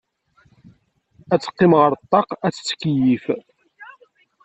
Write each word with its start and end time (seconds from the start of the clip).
Ad 1.33 1.41
teqqim 1.41 1.73
ɣer 1.79 1.91
ṭṭaq 2.03 2.29
ad 2.45 2.53
tettkeyyif. 2.53 3.25